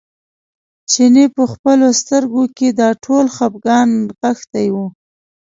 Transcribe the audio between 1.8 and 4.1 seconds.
سترګو کې دا ټول خپګان